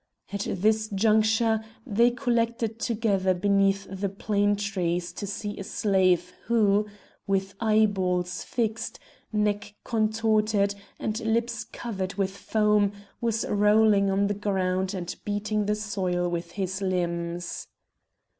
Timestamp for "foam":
12.35-12.93